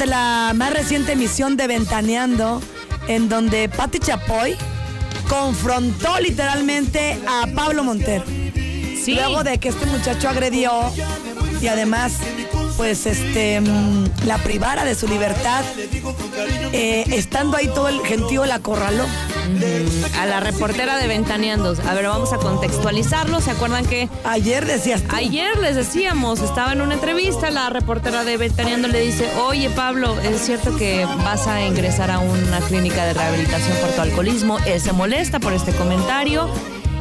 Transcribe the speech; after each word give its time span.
durante 0.00 0.06
la 0.06 0.52
más 0.54 0.72
reciente 0.72 1.12
emisión 1.12 1.56
de 1.56 1.66
Ventaneando, 1.66 2.62
en 3.08 3.28
donde 3.28 3.68
Patti 3.68 3.98
Chapoy 3.98 4.56
confrontó 5.28 6.18
literalmente 6.20 7.18
a 7.28 7.46
Pablo 7.54 7.84
Montero. 7.84 8.24
Sí. 8.24 9.14
Luego 9.14 9.42
de 9.42 9.58
que 9.58 9.68
este 9.68 9.84
muchacho 9.86 10.28
agredió 10.28 10.72
y 11.60 11.66
además, 11.66 12.14
pues, 12.76 13.04
este, 13.06 13.60
mm, 13.60 14.26
la 14.26 14.38
privara 14.38 14.84
de 14.84 14.94
su 14.94 15.06
libertad, 15.06 15.64
eh, 16.72 17.04
estando 17.10 17.56
ahí 17.56 17.66
todo 17.66 17.88
el 17.88 18.00
gentío 18.00 18.46
la 18.46 18.56
acorraló. 18.56 19.04
A 20.18 20.26
la 20.26 20.40
reportera 20.40 20.96
de 20.98 21.06
Ventaneando. 21.08 21.74
A 21.88 21.94
ver, 21.94 22.06
vamos 22.06 22.32
a 22.32 22.36
contextualizarlo. 22.38 23.40
¿Se 23.40 23.50
acuerdan 23.50 23.86
que 23.86 24.08
Ayer 24.24 24.66
decías 24.66 25.02
tú, 25.02 25.14
Ayer 25.16 25.58
les 25.58 25.76
decíamos, 25.76 26.40
estaba 26.40 26.72
en 26.72 26.80
una 26.82 26.94
entrevista, 26.94 27.50
la 27.50 27.70
reportera 27.70 28.24
de 28.24 28.36
Ventaneando 28.36 28.88
le 28.88 29.00
dice, 29.00 29.28
oye 29.46 29.70
Pablo, 29.70 30.16
es 30.20 30.40
cierto 30.40 30.76
que 30.76 31.04
vas 31.24 31.46
a 31.46 31.62
ingresar 31.64 32.10
a 32.10 32.18
una 32.18 32.60
clínica 32.60 33.04
de 33.04 33.14
rehabilitación 33.14 33.76
por 33.78 33.90
tu 33.90 34.00
alcoholismo, 34.02 34.58
él 34.66 34.80
se 34.80 34.92
molesta 34.92 35.40
por 35.40 35.52
este 35.52 35.72
comentario 35.72 36.48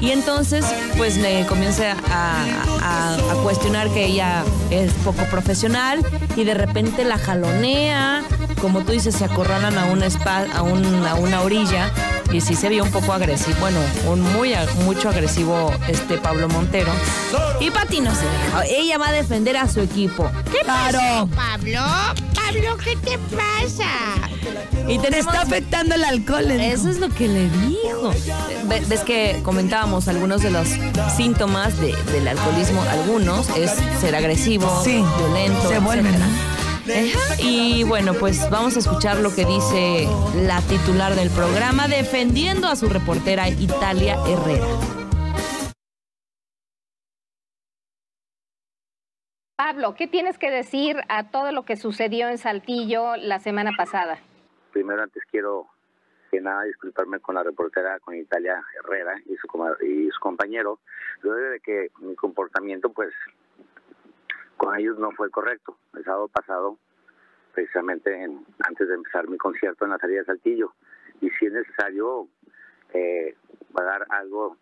y 0.00 0.10
entonces 0.10 0.64
pues 0.98 1.16
le 1.16 1.46
comienza 1.46 1.96
a, 2.10 2.44
a- 2.82 3.14
a 3.14 3.34
cuestionar 3.42 3.88
que 3.90 4.04
ella 4.04 4.44
es 4.70 4.92
poco 5.04 5.24
profesional 5.30 6.04
y 6.36 6.44
de 6.44 6.52
repente 6.54 7.04
la 7.04 7.16
jalonea, 7.18 8.22
como 8.60 8.80
tú 8.80 8.92
dices, 8.92 9.14
se 9.14 9.24
acorralan 9.24 9.78
a 9.78 9.86
una, 9.86 10.06
spa- 10.06 10.46
a 10.54 10.62
un- 10.62 11.04
a 11.06 11.14
una 11.14 11.40
orilla 11.42 11.90
y 12.32 12.40
sí 12.40 12.54
se 12.54 12.68
vio 12.68 12.84
un 12.84 12.90
poco 12.90 13.12
agresivo, 13.12 13.56
bueno, 13.60 13.78
un 14.08 14.20
muy 14.34 14.54
mucho 14.84 15.08
agresivo 15.08 15.72
este 15.88 16.18
Pablo 16.18 16.48
Montero. 16.48 16.92
Y 17.60 17.70
Pati 17.70 18.00
no 18.00 18.14
se 18.14 18.22
deja, 18.26 18.64
ella 18.68 18.98
va 18.98 19.08
a 19.08 19.12
defender 19.12 19.56
a 19.56 19.68
su 19.68 19.80
equipo. 19.80 20.30
¿Qué 20.52 20.58
claro, 20.64 21.28
Pablo, 21.34 21.80
Pablo, 22.34 22.76
¿qué 22.84 22.96
te 22.96 23.18
pasa? 23.34 23.88
Y 24.88 24.98
te 24.98 25.10
tenemos- 25.10 25.34
está 25.34 25.42
afectando 25.42 25.94
el 25.96 26.04
alcohol. 26.04 26.50
Eso 26.50 26.88
es 26.88 26.98
lo 26.98 27.08
que 27.08 27.26
le 27.28 27.48
dijo. 27.50 28.12
Ve- 28.64 28.84
Ves 28.86 29.00
que 29.00 29.40
comentábamos 29.42 30.06
algunos 30.06 30.42
de 30.42 30.50
los 30.50 30.68
síntomas 31.16 31.76
de- 31.80 31.96
del 32.12 32.28
alcoholismo, 32.28 32.82
algunos 32.90 33.48
es 33.56 33.72
ser 34.00 34.14
agresivo, 34.14 34.82
Sí, 34.84 35.02
violento, 35.18 35.68
se 35.68 35.78
vuelven, 35.80 36.06
etcétera. 36.14 36.30
Ajá, 36.88 37.34
Y 37.42 37.84
bueno, 37.84 38.12
pues 38.14 38.48
vamos 38.50 38.76
a 38.76 38.80
escuchar 38.80 39.18
lo 39.18 39.30
que 39.34 39.44
dice 39.44 40.06
la 40.46 40.60
titular 40.62 41.14
del 41.14 41.30
programa 41.30 41.88
defendiendo 41.88 42.68
a 42.68 42.76
su 42.76 42.88
reportera 42.88 43.48
Italia 43.48 44.16
Herrera. 44.26 44.66
Pablo, 49.56 49.94
¿qué 49.94 50.06
tienes 50.06 50.38
que 50.38 50.50
decir 50.50 50.96
a 51.08 51.30
todo 51.30 51.50
lo 51.50 51.64
que 51.64 51.76
sucedió 51.76 52.28
en 52.28 52.38
Saltillo 52.38 53.16
la 53.16 53.40
semana 53.40 53.72
pasada? 53.76 54.18
primero 54.76 55.02
antes 55.02 55.22
quiero 55.30 55.66
que 56.30 56.38
nada 56.38 56.64
disculparme 56.64 57.18
con 57.20 57.34
la 57.34 57.42
reportera 57.42 57.98
con 58.00 58.14
Italia 58.14 58.62
Herrera 58.78 59.14
y 59.24 59.36
su 59.36 59.48
y 59.82 60.10
su 60.10 60.20
compañero 60.20 60.80
luego 61.22 61.40
de 61.48 61.60
que 61.60 61.90
mi 62.00 62.14
comportamiento 62.14 62.90
pues 62.90 63.14
con 64.56 64.76
ellos 64.78 64.98
no 64.98 65.10
fue 65.12 65.30
correcto 65.30 65.76
el 65.94 66.04
sábado 66.04 66.28
pasado 66.28 66.78
precisamente 67.54 68.12
en- 68.22 68.44
antes 68.66 68.88
de 68.88 68.94
empezar 68.94 69.28
mi 69.28 69.38
concierto 69.38 69.84
en 69.84 69.92
la 69.92 69.98
salida 69.98 70.20
de 70.20 70.26
Saltillo 70.26 70.72
y 71.20 71.30
si 71.30 71.46
es 71.46 71.52
necesario 71.52 72.28
eh, 72.92 73.34
pagar 73.72 74.06
algo 74.10 74.56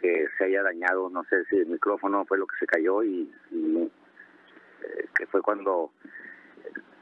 que 0.00 0.26
se 0.38 0.44
haya 0.44 0.62
dañado 0.62 1.08
no 1.10 1.24
sé 1.24 1.44
si 1.46 1.56
el 1.56 1.66
micrófono 1.66 2.24
fue 2.26 2.38
lo 2.38 2.46
que 2.46 2.56
se 2.58 2.66
cayó 2.66 3.02
y, 3.02 3.32
eh, 3.52 3.88
que 5.16 5.26
fue 5.26 5.40
cuando 5.42 5.92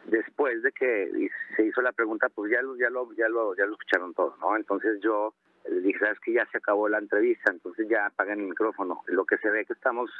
después 0.06 0.62
de 0.62 0.72
que 0.72 1.30
se 1.56 1.64
hizo 1.64 1.80
la 1.80 1.92
pregunta, 1.92 2.28
pues 2.28 2.52
ya 2.52 2.60
lo, 2.60 2.76
ya 2.76 2.90
lo, 2.90 3.10
ya 3.14 3.28
lo, 3.28 3.56
ya 3.56 3.64
lo 3.64 3.72
escucharon 3.72 4.12
todo, 4.12 4.36
¿no? 4.40 4.56
Entonces 4.56 5.00
yo 5.00 5.32
les 5.68 5.82
dije, 5.82 5.98
sabes 6.00 6.20
que 6.20 6.32
ya 6.34 6.44
se 6.52 6.58
acabó 6.58 6.88
la 6.88 6.98
entrevista, 6.98 7.50
entonces 7.50 7.88
ya 7.88 8.06
apagan 8.06 8.40
el 8.40 8.48
micrófono. 8.48 9.02
Lo 9.06 9.24
que 9.24 9.38
se 9.38 9.48
ve 9.48 9.64
que 9.64 9.72
estamos 9.72 10.10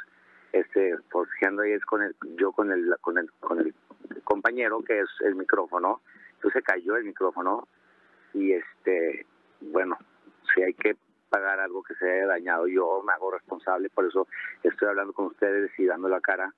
este 0.53 0.95
forcejeando 1.09 1.63
ahí 1.63 1.73
es 1.73 1.83
con 1.83 2.01
el, 2.01 2.15
yo 2.37 2.51
con 2.51 2.71
el, 2.71 2.95
con 3.01 3.17
el, 3.17 3.29
con 3.39 3.59
el 3.59 3.73
compañero 4.23 4.81
que 4.83 5.01
es 5.01 5.09
el 5.21 5.35
micrófono, 5.35 6.01
entonces 6.35 6.63
cayó 6.63 6.95
el 6.95 7.03
micrófono 7.03 7.67
y 8.33 8.53
este, 8.53 9.25
bueno, 9.59 9.97
si 10.53 10.61
hay 10.61 10.73
que 10.75 10.95
pagar 11.29 11.59
algo 11.59 11.81
que 11.83 11.95
se 11.95 12.09
haya 12.09 12.27
dañado, 12.27 12.67
yo 12.67 13.01
me 13.05 13.11
hago 13.13 13.31
responsable, 13.31 13.89
por 13.89 14.05
eso 14.05 14.27
estoy 14.61 14.87
hablando 14.87 15.13
con 15.13 15.25
ustedes 15.25 15.71
y 15.79 15.85
dando 15.85 16.07
la 16.07 16.21
cara 16.21 16.53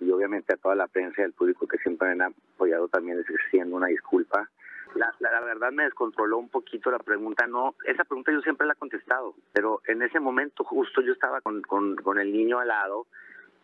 y 0.00 0.10
obviamente 0.10 0.52
a 0.52 0.56
toda 0.56 0.74
la 0.74 0.88
prensa 0.88 1.20
y 1.20 1.24
al 1.24 1.32
público 1.32 1.66
que 1.66 1.78
siempre 1.78 2.08
me 2.08 2.24
han 2.24 2.34
apoyado 2.54 2.88
también 2.88 3.18
les 3.18 3.30
extiendo 3.30 3.76
una 3.76 3.86
disculpa. 3.86 4.50
La, 4.94 5.14
la, 5.20 5.30
la 5.30 5.40
verdad 5.40 5.72
me 5.72 5.84
descontroló 5.84 6.38
un 6.38 6.48
poquito 6.48 6.90
la 6.90 6.98
pregunta, 6.98 7.46
no, 7.46 7.74
esa 7.84 8.04
pregunta 8.04 8.32
yo 8.32 8.40
siempre 8.40 8.66
la 8.66 8.72
he 8.72 8.76
contestado, 8.76 9.34
pero 9.52 9.80
en 9.86 10.02
ese 10.02 10.18
momento 10.20 10.64
justo 10.64 11.02
yo 11.02 11.12
estaba 11.12 11.40
con, 11.40 11.62
con, 11.62 11.96
con 11.96 12.18
el 12.18 12.32
niño 12.32 12.58
al 12.58 12.68
lado 12.68 13.06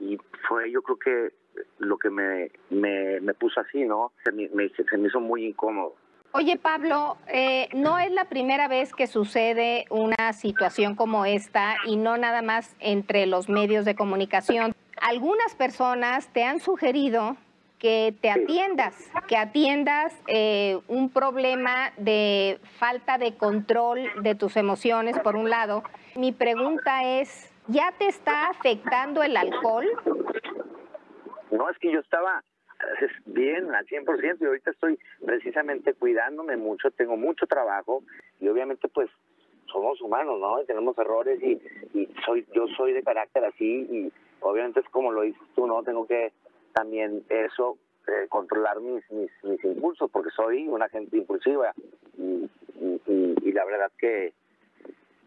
y 0.03 0.19
fue 0.49 0.71
yo 0.71 0.83
creo 0.83 0.99
que 0.99 1.35
lo 1.79 1.97
que 1.99 2.11
me, 2.11 2.51
me, 2.71 3.21
me 3.21 3.35
puso 3.35 3.61
así, 3.61 3.85
¿no? 3.85 4.13
Se 4.25 4.33
me, 4.33 4.49
me- 4.53 4.69
se 4.71 4.97
me 4.97 5.09
hizo 5.09 5.21
muy 5.21 5.47
incómodo. 5.47 5.95
Oye, 6.33 6.57
Pablo, 6.57 7.19
eh, 7.29 7.69
no 7.75 7.99
es 7.99 8.11
la 8.11 8.25
primera 8.25 8.67
vez 8.67 8.95
que 8.95 9.07
sucede 9.07 9.85
una 9.91 10.33
situación 10.33 10.95
como 10.95 11.27
esta 11.27 11.77
y 11.87 11.97
no 11.97 12.17
nada 12.17 12.41
más 12.41 12.75
entre 12.81 13.27
los 13.27 13.51
medios 13.51 13.85
de 13.85 13.95
comunicación. 13.95 14.75
Algunas 15.03 15.55
personas 15.55 16.29
te 16.33 16.43
han 16.45 16.59
sugerido 16.61 17.37
que 17.79 18.15
te 18.23 18.31
atiendas, 18.31 18.95
que 19.29 19.37
atiendas 19.37 20.15
eh, 20.27 20.79
un 20.89 21.11
problema 21.11 21.93
de 21.99 22.59
falta 22.79 23.19
de 23.19 23.35
control 23.37 24.09
de 24.23 24.35
tus 24.35 24.57
emociones, 24.57 25.19
por 25.19 25.37
un 25.37 25.51
lado. 25.51 25.83
Mi 26.17 26.33
pregunta 26.33 27.05
es, 27.21 27.52
¿ya 27.69 27.93
te 27.99 28.07
está 28.09 28.49
afectando 28.49 29.23
el 29.23 29.37
alcohol? 29.37 29.87
No, 31.51 31.69
es 31.69 31.79
que 31.79 31.93
yo 31.93 32.01
estaba 32.01 32.43
eh, 33.01 33.07
bien 33.27 33.75
al 33.75 33.87
100% 33.87 34.39
y 34.41 34.45
ahorita 34.45 34.71
estoy 34.71 34.99
precisamente 35.25 35.95
cuidándome 35.95 36.57
mucho, 36.57 36.91
tengo 36.91 37.17
mucho 37.17 37.47
trabajo 37.47 38.03
y 38.41 38.49
obviamente 38.49 38.89
pues 38.89 39.11
somos 39.71 40.01
humanos, 40.01 40.41
¿no? 40.41 40.61
Y 40.63 40.67
tenemos 40.67 40.97
errores 40.99 41.41
y, 41.43 41.61
soy 42.25 42.47
yo 42.55 42.67
soy 42.77 42.93
de 42.93 43.03
carácter 43.03 43.45
así 43.45 43.87
y 43.91 44.13
obviamente 44.41 44.81
es 44.81 44.89
como 44.89 45.13
lo 45.13 45.23
dices 45.23 45.43
tú, 45.55 45.67
¿no? 45.67 45.83
Tengo 45.83 46.07
que 46.07 46.33
también 46.73 47.25
eso 47.29 47.79
eh, 48.07 48.27
controlar 48.29 48.81
mis, 48.81 49.09
mis 49.11 49.31
mis 49.45 49.65
impulsos 49.65 50.11
porque 50.11 50.31
soy 50.31 50.69
una 50.69 50.89
gente 50.89 51.17
impulsiva 51.17 51.73
y 52.17 53.53
la 53.53 53.65
verdad 53.65 53.91
que 53.99 54.33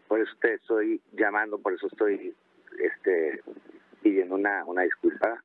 por 0.08 0.20
eso 0.20 0.32
te 0.40 0.54
estoy 0.54 1.00
llamando, 1.12 1.58
por 1.58 1.72
eso 1.74 1.86
estoy 1.86 2.34
este 2.78 3.42
pidiendo 4.02 4.34
una 4.34 4.64
una 4.66 4.82
disculpa. 4.82 5.42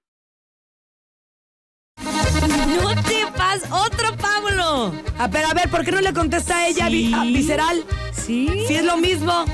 No 2.01 2.95
te 3.03 3.25
pas, 3.37 3.63
otro 3.71 4.15
Pablo. 4.17 4.93
A 5.19 5.27
ver, 5.27 5.45
a 5.45 5.53
ver, 5.53 5.69
¿por 5.69 5.83
qué 5.85 5.91
no 5.91 6.01
le 6.01 6.13
contesta 6.13 6.57
a 6.59 6.67
ella 6.67 6.85
a 6.87 6.89
visceral? 6.89 7.83
Sí. 8.13 8.65
Si 8.67 8.75
es 8.75 8.83
lo 8.83 8.97
mismo. 8.97 9.45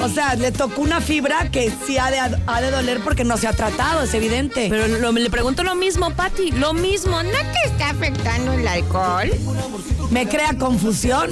O 0.00 0.08
sea, 0.08 0.34
le 0.34 0.50
tocó 0.52 0.82
una 0.82 1.00
fibra 1.00 1.50
que 1.50 1.70
sí 1.70 1.96
ha 1.96 2.10
de, 2.10 2.18
ha 2.18 2.60
de 2.60 2.70
doler 2.70 3.00
porque 3.02 3.24
no 3.24 3.36
se 3.36 3.46
ha 3.46 3.52
tratado, 3.52 4.02
es 4.02 4.12
evidente. 4.12 4.66
Pero 4.68 4.88
lo- 4.88 5.12
le 5.12 5.30
pregunto 5.30 5.62
lo 5.62 5.74
mismo, 5.76 6.10
Pati, 6.14 6.50
lo 6.52 6.74
mismo. 6.74 7.22
¿No 7.22 7.30
te 7.30 7.68
está 7.68 7.90
afectando 7.90 8.52
el 8.52 8.66
alcohol? 8.66 9.30
Me 10.10 10.28
crea 10.28 10.58
confusión. 10.58 11.30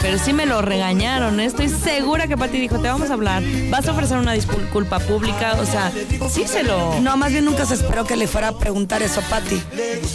Pero 0.00 0.18
sí 0.18 0.32
me 0.32 0.46
lo 0.46 0.62
regañaron, 0.62 1.40
¿eh? 1.40 1.44
estoy 1.44 1.68
segura 1.68 2.26
que 2.28 2.36
Pati 2.36 2.58
dijo, 2.58 2.78
te 2.78 2.88
vamos 2.88 3.10
a 3.10 3.14
hablar, 3.14 3.42
vas 3.68 3.86
a 3.88 3.92
ofrecer 3.92 4.16
una 4.16 4.32
disculpa 4.32 4.98
pública, 5.00 5.56
o 5.60 5.66
sea, 5.66 5.92
sí 6.30 6.44
se 6.46 6.62
lo... 6.62 7.00
No, 7.00 7.16
más 7.16 7.32
bien 7.32 7.44
nunca 7.44 7.66
se 7.66 7.74
esperó 7.74 8.04
que 8.04 8.16
le 8.16 8.26
fuera 8.26 8.48
a 8.48 8.58
preguntar 8.58 9.02
eso 9.02 9.20
a 9.20 9.24
Patty. 9.24 9.60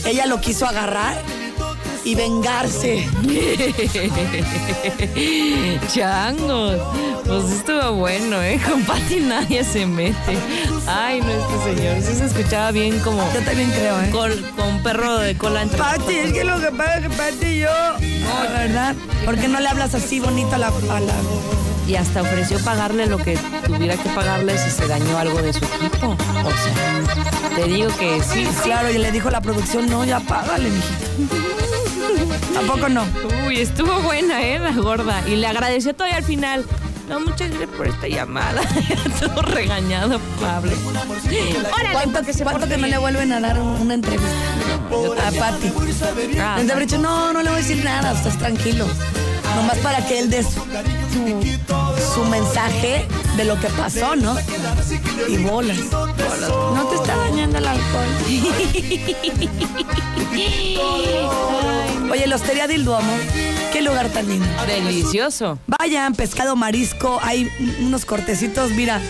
Ella 0.06 0.26
lo 0.26 0.40
quiso 0.40 0.66
agarrar 0.66 1.16
y 2.06 2.16
vengarse. 2.16 3.08
Changos, 5.94 6.80
pues 7.26 7.46
estuvo 7.52 7.94
bueno, 7.94 8.42
¿eh? 8.42 8.60
Con 8.68 8.84
Pati 8.84 9.20
nadie 9.22 9.64
se 9.64 9.86
mete. 9.86 10.38
Ay, 10.88 11.22
no, 11.22 11.30
este 11.32 11.76
señor, 11.76 12.02
sí 12.02 12.16
se 12.16 12.26
escuchaba 12.26 12.72
bien 12.72 13.00
como... 13.00 13.24
Yo 13.34 13.42
también 13.44 13.70
creo, 13.72 14.02
¿eh? 14.02 14.10
Con, 14.12 14.32
con 14.56 14.82
perro 14.84 15.18
de 15.20 15.38
cola 15.38 15.62
entre 15.62 15.78
Patty, 15.78 16.14
es 16.16 16.34
que 16.34 16.44
lo 16.44 16.60
que 16.60 16.72
pasa 16.72 16.98
es 16.98 17.04
que 17.04 17.10
Patty 17.10 17.46
y 17.46 17.60
yo. 17.60 17.70
No, 18.00 18.52
¿verdad? 18.54 18.96
¿Por 19.26 19.38
qué 19.38 19.48
no 19.48 19.60
le 19.60 19.68
hablas 19.70 19.94
así 19.96 20.20
bonito 20.20 20.56
a 20.56 20.58
la, 20.58 20.68
a 20.68 21.00
la- 21.00 21.14
y 21.88 21.96
hasta 21.96 22.22
ofreció 22.22 22.60
pagarle 22.60 23.08
lo 23.08 23.18
que 23.18 23.38
tuviera 23.66 23.98
que 23.98 24.10
pagarle 24.12 24.58
si 24.58 24.70
se 24.72 24.88
dañó 24.88 25.18
algo 25.18 25.42
de 25.42 25.52
su 25.52 25.66
equipo. 25.66 26.16
O 26.46 26.50
sea, 26.50 27.56
te 27.58 27.66
digo 27.66 27.90
que 28.00 28.22
sí, 28.24 28.46
sí. 28.46 28.62
Claro, 28.64 28.90
y 28.90 28.98
le 29.00 29.12
dijo 29.12 29.28
a 29.28 29.32
la 29.32 29.42
producción, 29.42 29.90
no, 29.90 30.06
ya 30.06 30.22
págale, 30.22 30.70
mijita. 32.62 32.68
¿Tampoco 32.68 32.90
no? 32.90 33.06
Uy, 33.48 33.60
estuvo 33.60 34.02
buena, 34.02 34.42
¿eh? 34.42 34.60
La 34.60 34.72
gorda. 34.72 35.22
Y 35.28 35.36
le 35.36 35.48
agradeció 35.48 35.94
todavía 35.94 36.18
al 36.18 36.24
final. 36.24 36.66
No, 37.10 37.20
muchas 37.20 37.50
gracias 37.50 37.70
por 37.72 37.88
esta 37.88 38.08
llamada. 38.08 38.62
Todo 39.20 39.42
regañado, 39.42 40.20
Pablo. 40.40 40.72
Órale, 41.74 41.90
¿Cuánto, 41.92 42.14
porque 42.14 42.34
se 42.34 42.44
cuánto 42.44 42.68
que 42.68 42.78
no 42.78 42.88
le 42.88 42.98
vuelven 42.98 43.32
a 43.34 43.40
dar 43.42 43.60
una 43.60 43.94
entrevista? 43.94 44.32
A 45.28 45.32
Pati. 45.32 45.72
Ah, 46.40 46.56
Les 46.60 46.72
habré 46.72 46.86
dicho, 46.86 46.98
no, 46.98 47.34
no 47.34 47.44
le 47.44 47.50
voy 47.50 47.60
a 47.60 47.62
decir 47.62 47.84
nada, 47.84 48.14
estás 48.14 48.38
tranquilo. 48.38 48.88
Nomás 49.56 49.78
para 49.80 50.06
que 50.06 50.20
él 50.20 50.30
dé 50.30 50.44
su, 50.44 50.50
su, 50.50 52.14
su 52.14 52.26
mensaje 52.26 53.08
de 53.38 53.46
lo 53.46 53.60
que 53.60 53.68
pasó, 53.70 54.16
¿no? 54.16 54.36
Y 55.28 55.38
bolas. 55.38 55.78
No 55.80 56.88
te 56.90 56.96
está 56.96 57.16
dañando 57.16 57.58
el 57.58 57.68
alcohol. 57.68 58.08
Oye, 62.12 62.28
la 62.28 62.36
Hostería 62.36 62.68
del 62.68 62.86
Duomo, 62.86 63.14
qué 63.72 63.82
lugar 63.82 64.10
tan 64.10 64.28
lindo. 64.28 64.46
Delicioso. 64.68 65.58
Vayan, 65.68 66.14
pescado, 66.14 66.56
marisco, 66.56 67.20
hay 67.22 67.50
unos 67.80 68.06
cortecitos, 68.06 68.72
mira. 68.72 69.02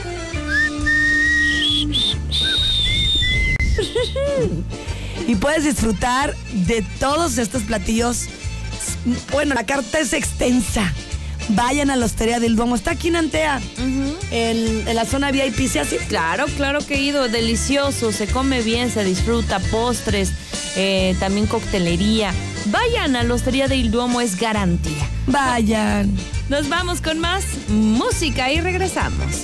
Y 5.27 5.35
puedes 5.35 5.63
disfrutar 5.63 6.35
de 6.53 6.81
todos 6.99 7.37
estos 7.37 7.63
platillos. 7.63 8.27
Bueno, 9.31 9.55
la 9.55 9.65
carta 9.65 9.99
es 9.99 10.13
extensa. 10.13 10.91
Vayan 11.49 11.89
a 11.89 11.95
la 11.95 12.05
Hostería 12.05 12.39
del 12.39 12.55
Duomo. 12.55 12.75
Está 12.75 12.91
aquí 12.91 13.09
en 13.09 13.17
Antea, 13.17 13.61
en, 14.31 14.87
en 14.87 14.95
la 14.95 15.05
zona 15.05 15.31
VIP, 15.31 15.67
¿sí 15.67 15.77
así? 15.77 15.97
Claro, 16.07 16.45
claro 16.55 16.79
que 16.85 16.95
he 16.95 17.01
ido. 17.01 17.27
Delicioso. 17.27 18.11
Se 18.11 18.27
come 18.27 18.61
bien, 18.61 18.89
se 18.89 19.03
disfruta. 19.03 19.59
Postres, 19.59 20.31
eh, 20.75 21.15
también 21.19 21.47
coctelería. 21.47 22.33
Vayan 22.67 23.15
a 23.17 23.23
la 23.23 23.33
Hostería 23.33 23.67
del 23.67 23.91
Duomo, 23.91 24.21
es 24.21 24.39
garantía. 24.39 25.09
Vayan. 25.27 26.15
Nos 26.49 26.69
vamos 26.69 27.01
con 27.01 27.19
más 27.19 27.43
música 27.67 28.51
y 28.51 28.61
regresamos. 28.61 29.43